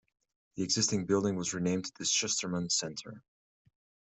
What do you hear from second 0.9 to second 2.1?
building was renamed the